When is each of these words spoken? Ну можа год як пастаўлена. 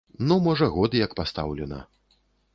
Ну 0.29 0.37
можа 0.47 0.69
год 0.77 0.97
як 1.03 1.13
пастаўлена. 1.21 1.85